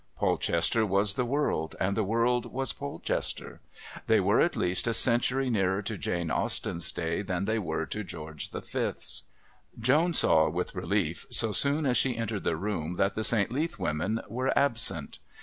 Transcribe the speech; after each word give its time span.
Polchester 0.15 0.83
was 0.83 1.13
the 1.13 1.25
world 1.25 1.75
and 1.79 1.95
the 1.95 2.03
world 2.03 2.51
was 2.51 2.73
Polchester. 2.73 3.61
They 4.07 4.19
were 4.19 4.39
at 4.39 4.55
least 4.55 4.87
a 4.87 4.95
century 4.95 5.47
nearer 5.51 5.83
to 5.83 5.95
Jane 5.95 6.31
Austen's 6.31 6.91
day 6.91 7.21
than 7.21 7.45
they 7.45 7.59
were 7.59 7.85
to 7.85 8.03
George 8.03 8.49
the 8.49 8.63
Fifth's. 8.63 9.25
Joan 9.79 10.15
saw, 10.15 10.49
with 10.49 10.73
relief, 10.73 11.27
so 11.29 11.51
soon 11.51 11.85
as 11.85 11.97
she 11.97 12.17
entered 12.17 12.45
the 12.45 12.57
room, 12.57 12.95
that 12.95 13.13
the 13.13 13.23
St. 13.23 13.51
Leath 13.51 13.77
women 13.77 14.19
were 14.27 14.51
absent. 14.57 15.19